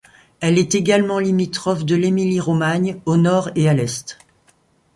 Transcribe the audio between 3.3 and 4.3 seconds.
et à l'est.